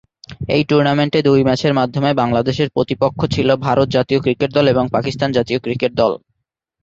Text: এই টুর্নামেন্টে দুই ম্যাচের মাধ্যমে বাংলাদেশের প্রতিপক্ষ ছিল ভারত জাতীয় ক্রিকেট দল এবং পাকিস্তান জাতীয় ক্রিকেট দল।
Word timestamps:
এই 0.55 0.63
টুর্নামেন্টে 0.69 1.19
দুই 1.27 1.41
ম্যাচের 1.47 1.73
মাধ্যমে 1.79 2.09
বাংলাদেশের 2.21 2.73
প্রতিপক্ষ 2.75 3.19
ছিল 3.33 3.49
ভারত 3.65 3.87
জাতীয় 3.95 4.19
ক্রিকেট 4.21 4.49
দল 4.53 4.65
এবং 4.67 4.85
পাকিস্তান 4.95 5.29
জাতীয় 5.37 5.59
ক্রিকেট 5.59 5.91
দল। 5.95 6.11